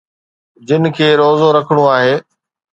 [0.71, 2.15] جن کي روزو رکڻو آهي.